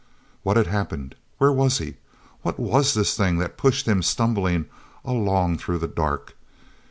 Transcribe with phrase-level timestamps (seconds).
[0.47, 1.13] hat had happened?
[1.37, 1.97] Where was he?
[2.41, 4.65] What was this thing that pushed him, stumbling,
[5.05, 6.35] along through the dark?